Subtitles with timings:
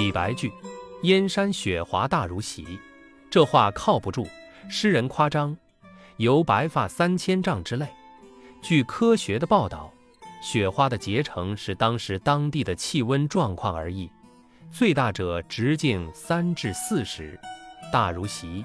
[0.00, 0.50] 李白句
[1.04, 2.78] ：“燕山雪华大如席。”
[3.28, 4.26] 这话靠不住，
[4.66, 5.54] 诗人夸张，
[6.16, 7.86] 由白发三千丈之类。
[8.62, 9.92] 据科学的报道，
[10.42, 14.10] 雪花的结成是当时当地的气温状况而异，
[14.72, 17.38] 最大者直径三至四十，
[17.92, 18.64] 大如席。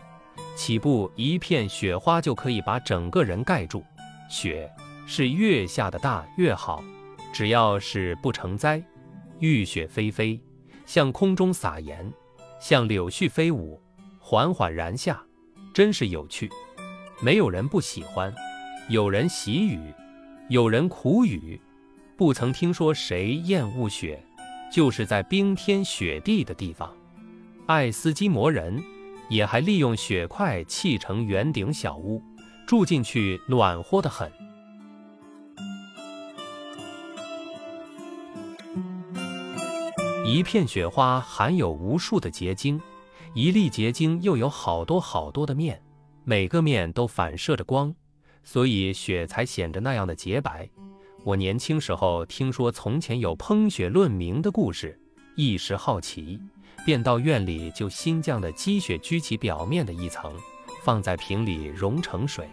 [0.55, 3.83] 起步一片雪花就可以把整个人盖住。
[4.29, 4.71] 雪
[5.05, 6.81] 是越下的大越好，
[7.33, 8.81] 只要是不成灾。
[9.39, 10.39] 玉雪霏霏，
[10.85, 12.11] 向空中撒盐，
[12.59, 13.81] 像柳絮飞舞，
[14.19, 15.21] 缓缓然下，
[15.73, 16.49] 真是有趣。
[17.21, 18.33] 没有人不喜欢，
[18.89, 19.93] 有人喜雨，
[20.49, 21.59] 有人苦雨。
[22.17, 24.23] 不曾听说谁厌恶雪，
[24.71, 26.95] 就是在冰天雪地的地方。
[27.65, 28.81] 爱斯基摩人
[29.27, 32.21] 也还利用雪块砌成圆顶小屋，
[32.67, 34.31] 住进去暖和的很。
[40.35, 42.81] 一片雪花含有无数的结晶，
[43.33, 45.81] 一粒结晶又有好多好多的面，
[46.25, 47.95] 每个面都反射着光，
[48.43, 50.69] 所以雪才显得那样的洁白。
[51.23, 54.99] 我年轻时候听说从前有烹雪论名的故事，
[55.37, 56.37] 一时好奇，
[56.85, 60.33] 便到院里就新降的积雪居起表面的一层，
[60.83, 62.45] 放在瓶里融成水，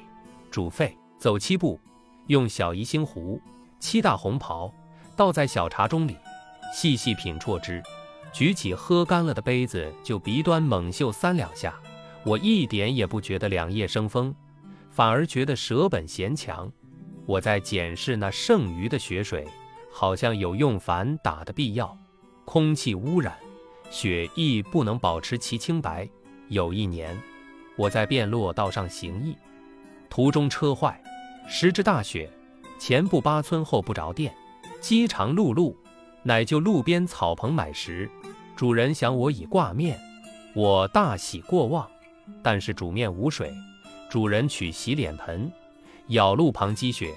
[0.53, 1.81] 煮沸，走七步，
[2.29, 3.41] 用小宜兴壶，
[3.81, 4.73] 七大红袍，
[5.17, 6.17] 倒在小茶盅里。
[6.73, 7.83] 细细品啜之，
[8.33, 11.75] 举起喝干了的杯子，就鼻端猛嗅三两下。
[12.25, 14.35] 我一点也不觉得两腋生风，
[14.91, 16.73] 反而觉得舌本嫌强。
[17.27, 19.47] 我在检视那剩余的雪水，
[19.93, 21.97] 好像有用矾打的必要。
[22.45, 23.37] 空气污染，
[23.91, 26.09] 雪亦不能保持其清白。
[26.49, 27.21] 有一年，
[27.77, 29.37] 我在汴洛道上行役，
[30.09, 31.01] 途中车坏，
[31.47, 32.31] 时值大雪，
[32.79, 34.35] 前不八村后不着店，
[34.81, 35.75] 饥肠辘辘。
[36.23, 38.09] 乃就路边草棚买食，
[38.55, 39.99] 主人想我已挂面，
[40.55, 41.89] 我大喜过望。
[42.43, 43.53] 但是煮面无水，
[44.09, 45.51] 主人取洗脸盆，
[46.09, 47.13] 舀路旁积雪，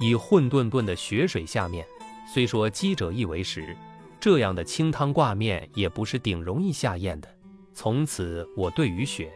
[0.00, 1.84] 以混沌沌的雪水下面。
[2.32, 3.76] 虽说积者亦为食，
[4.20, 7.28] 这样的清汤挂面也不是顶容易下咽的。
[7.74, 9.32] 从此我对于雪，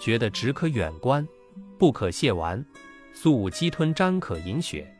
[0.00, 1.26] 觉得只可远观，
[1.78, 2.64] 不可亵玩。
[3.12, 4.92] 素鸡吞沾可饮雪，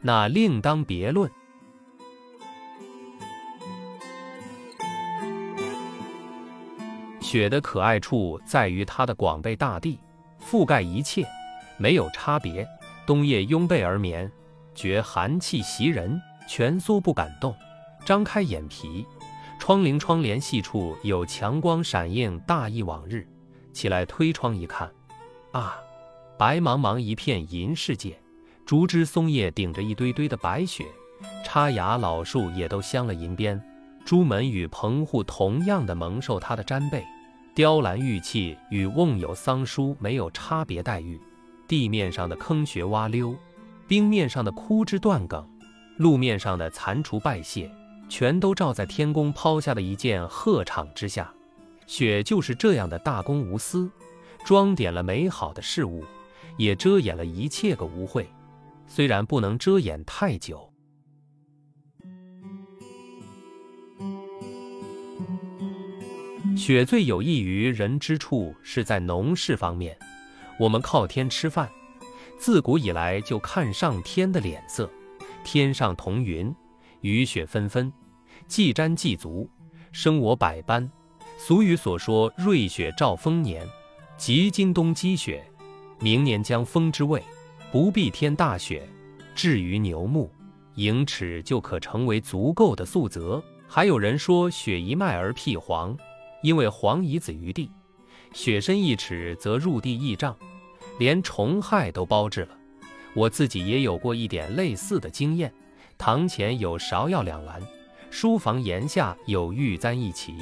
[0.00, 1.30] 那另当别论。
[7.28, 10.00] 雪的可爱处在于它的广被大地，
[10.40, 11.26] 覆盖一切，
[11.76, 12.66] 没有差别。
[13.06, 14.32] 冬夜拥被而眠，
[14.74, 16.18] 觉寒气袭人，
[16.48, 17.54] 蜷缩不敢动。
[18.02, 19.04] 张开眼皮，
[19.58, 23.28] 窗棂窗帘细处有强光闪映，大意往日。
[23.74, 24.90] 起来推窗一看，
[25.52, 25.76] 啊，
[26.38, 28.18] 白茫茫一片银世界，
[28.64, 30.86] 竹枝松叶顶着一堆堆的白雪，
[31.44, 33.62] 插芽老树也都镶了银边，
[34.06, 37.04] 朱门与棚户同样的蒙受它的毡被。
[37.58, 41.20] 雕栏玉砌与瓮有桑书没有差别待遇，
[41.66, 43.34] 地面上的坑穴洼溜，
[43.88, 45.44] 冰面上的枯枝断梗，
[45.96, 47.68] 路面上的残除败屑，
[48.08, 51.34] 全都照在天公抛下的一件鹤氅之下。
[51.88, 53.90] 雪就是这样的大公无私，
[54.44, 56.04] 装点了美好的事物，
[56.58, 58.24] 也遮掩了一切个污秽，
[58.86, 60.67] 虽然不能遮掩太久。
[66.58, 69.96] 雪最有益于人之处是在农事方面，
[70.58, 71.70] 我们靠天吃饭，
[72.36, 74.90] 自古以来就看上天的脸色。
[75.44, 76.52] 天上彤云，
[77.00, 77.92] 雨雪纷纷，
[78.48, 79.48] 既沾既足，
[79.92, 80.90] 生我百般。
[81.38, 83.64] 俗语所说“瑞雪兆丰年”，
[84.18, 85.48] 即今冬积雪，
[86.00, 87.22] 明年将丰之谓。
[87.70, 88.82] 不必天大雪，
[89.32, 90.28] 至于牛牧，
[90.74, 93.40] 盈尺就可成为足够的素泽。
[93.68, 95.96] 还有人说雪一脉而辟黄。
[96.42, 97.70] 因为黄夷子于地，
[98.32, 100.36] 雪深一尺则入地一丈，
[100.98, 102.56] 连虫害都包治了。
[103.14, 105.52] 我自己也有过一点类似的经验。
[105.96, 107.60] 堂前有芍药两篮，
[108.10, 110.34] 书房檐下有玉簪一齐。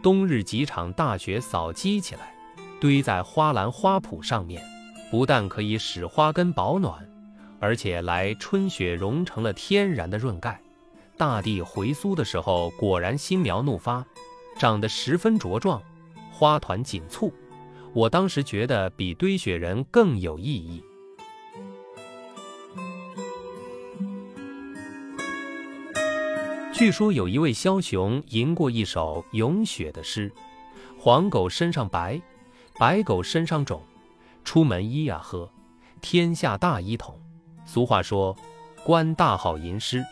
[0.00, 2.32] 冬日几场大雪扫积起来，
[2.80, 4.62] 堆在花篮花圃上面，
[5.10, 7.08] 不但可以使花根保暖，
[7.58, 10.60] 而且来春雪融成了天然的润盖。
[11.16, 14.04] 大地回苏的时候，果然新苗怒发。
[14.58, 15.82] 长得十分茁壮，
[16.32, 17.32] 花团锦簇。
[17.92, 20.82] 我当时觉得比堆雪人更有意义。
[26.72, 30.32] 据说有一位枭雄吟过一首咏雪的诗
[30.98, 32.20] ：“黄狗身上白，
[32.76, 33.80] 白狗身上肿，
[34.42, 35.48] 出门咿呀呵，
[36.00, 37.16] 天下大一统。”
[37.64, 38.36] 俗话说
[38.84, 40.04] ：“官大好吟诗，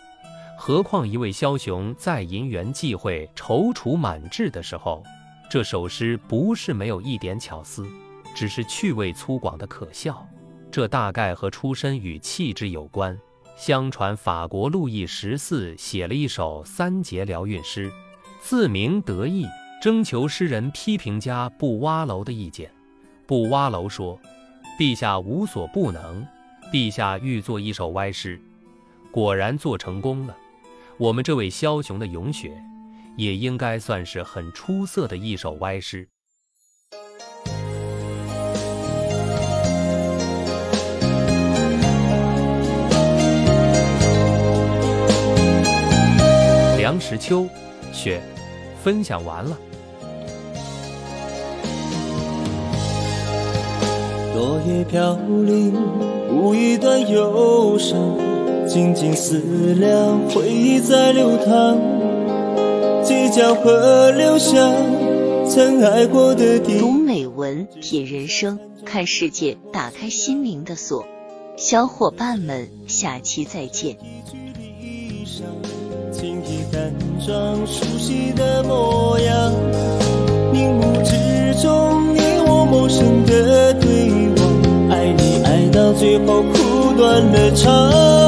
[0.64, 5.02] 何况一位枭雄在银元际会、踌躇满志的时候，
[5.50, 7.84] 这首诗不是没有一点巧思，
[8.32, 10.24] 只是趣味粗犷的可笑。
[10.70, 13.18] 这大概和出身与气质有关。
[13.56, 17.90] 相传法国路易十四写了一首三节辽韵诗，
[18.40, 19.44] 自鸣得意，
[19.82, 22.70] 征求诗人批评家布瓦楼的意见。
[23.26, 24.16] 布瓦楼说
[24.78, 26.24] ：“陛下无所不能，
[26.72, 28.40] 陛下欲作一首歪诗，
[29.10, 30.36] 果然做成功了。
[30.98, 32.52] 我们这位枭雄的咏雪，
[33.16, 36.08] 也应该算是很出色的一首歪诗。”
[46.76, 47.48] 梁实秋，
[47.92, 48.20] 雪，
[48.82, 49.56] 分享完了。
[54.34, 55.74] 落叶飘零，
[56.28, 57.98] 无一段忧伤，
[58.72, 59.38] 静静思
[59.74, 61.78] 量，回忆在流淌。
[63.04, 64.56] 几江河流下，
[65.46, 66.78] 曾爱过的地。
[66.78, 71.04] 读美文，品人生，看世界，打开心灵的锁。
[71.58, 73.98] 小伙伴们，下期再见。
[76.10, 79.52] 轻易淡妆，熟悉的模样。
[80.50, 84.08] 凝目之中，你我陌生的对
[84.38, 84.90] 望。
[84.90, 88.21] 爱你爱到最后，哭断了肠。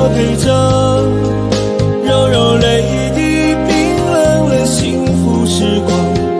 [0.00, 0.48] 痴情作陪着。
[2.04, 2.82] 柔柔泪
[3.14, 3.20] 滴，
[3.66, 3.72] 冰
[4.12, 5.90] 冷了幸福时光。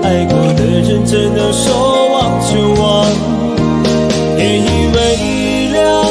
[0.03, 2.53] 爱过的人怎能说忘就
[2.83, 3.07] 忘？
[4.37, 4.65] 天已
[4.95, 4.99] 微
[5.73, 6.05] 凉，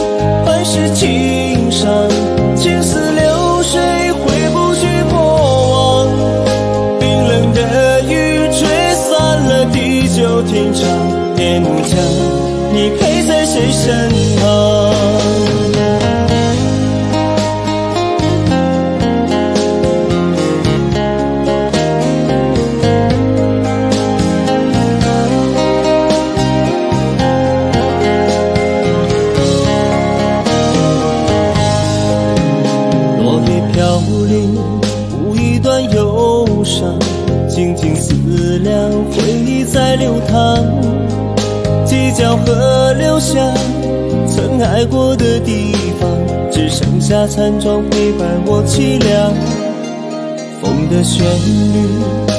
[0.45, 1.87] 半世情伤，
[2.55, 3.81] 情似流水
[4.11, 4.19] 回
[4.53, 5.17] 不去过
[5.71, 6.07] 往。
[6.99, 7.57] 冰冷的
[8.01, 8.13] 雨
[8.53, 8.59] 吹
[8.93, 9.09] 散
[9.43, 10.87] 了地久天长，
[11.37, 11.97] 夜幕降，
[12.71, 14.28] 你陪在谁身旁？
[42.45, 43.39] 河流下，
[44.27, 46.09] 曾爱过的地方，
[46.51, 49.33] 只剩下残妆陪伴我凄凉。
[50.61, 51.89] 风的旋律，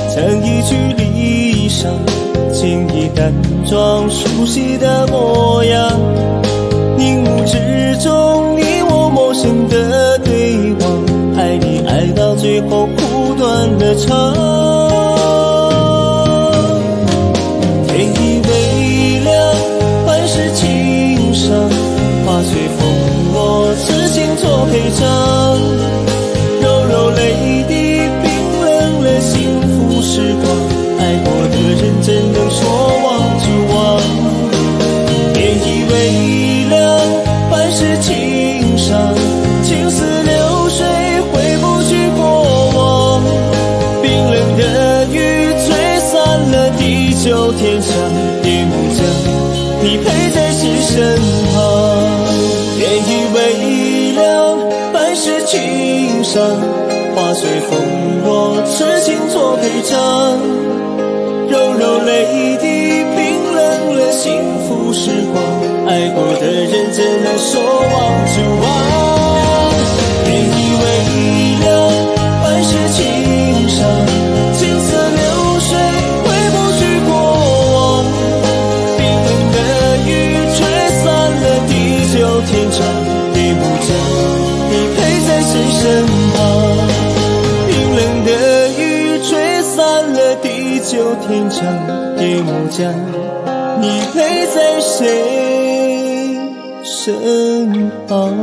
[0.09, 1.87] 像一曲离殇，
[2.53, 3.33] 轻易淡
[3.65, 6.00] 妆，熟悉的模样。
[24.11, 25.07] 落，痴情作陪葬。
[26.61, 27.73] 柔柔泪滴，
[28.23, 30.45] 冰冷了幸福时光。
[30.99, 32.59] 爱过的人怎能说
[33.05, 33.09] 忘
[33.39, 33.79] 就忘？
[35.33, 35.95] 天已微
[36.69, 36.79] 凉，
[37.51, 39.15] 半世情伤。
[39.63, 40.87] 情似流水，
[41.33, 42.21] 回不去过
[42.75, 43.23] 往。
[44.03, 45.15] 冰冷的雨
[45.65, 45.69] 吹
[46.01, 46.19] 散
[46.51, 47.89] 了地久天长。
[48.45, 48.99] 夜幕降，
[49.83, 49.99] 你
[59.91, 59.99] 作陪葬。
[61.49, 62.65] 柔柔泪滴，
[63.17, 63.59] 冰冷
[63.97, 65.43] 了幸福时光。
[65.87, 68.65] 爱过的人怎能说忘就忘？
[70.25, 70.49] 天已
[70.81, 70.85] 微
[71.65, 71.69] 凉，
[72.43, 74.10] 半世情伤。
[91.27, 91.65] 天长，
[92.19, 92.93] 夜幕降，
[93.81, 96.39] 你陪在谁
[96.83, 98.35] 身旁？